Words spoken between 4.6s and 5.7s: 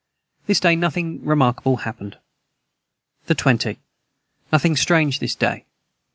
strange this day.